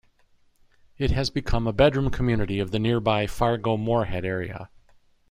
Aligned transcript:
It 0.97 1.11
has 1.11 1.29
become 1.29 1.67
a 1.67 1.71
bedroom 1.73 2.09
community 2.09 2.57
of 2.59 2.71
the 2.71 2.79
nearby 2.79 3.27
Fargo-Moorhead 3.27 4.25
area. 4.25 4.71